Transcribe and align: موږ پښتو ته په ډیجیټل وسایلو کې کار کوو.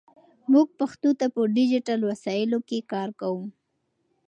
موږ 0.51 0.67
پښتو 0.79 1.09
ته 1.19 1.25
په 1.35 1.41
ډیجیټل 1.55 1.99
وسایلو 2.09 2.59
کې 2.67 2.79
کار 2.91 3.09
کوو. 3.19 3.43